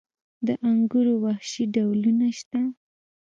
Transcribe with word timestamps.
د 0.47 0.47
انګورو 0.67 1.13
وحشي 1.23 1.63
ډولونه 1.73 2.27
شته؟ 2.37 2.61